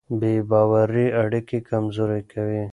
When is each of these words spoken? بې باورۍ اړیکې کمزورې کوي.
بې 0.19 0.33
باورۍ 0.49 1.07
اړیکې 1.21 1.57
کمزورې 1.69 2.21
کوي. 2.31 2.63